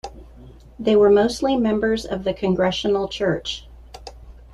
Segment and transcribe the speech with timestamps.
[0.79, 3.67] They were mostly members of the Congregational Church.